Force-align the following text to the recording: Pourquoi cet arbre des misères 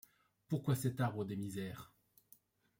Pourquoi 0.47 0.73
cet 0.73 0.99
arbre 0.99 1.25
des 1.25 1.35
misères 1.35 1.93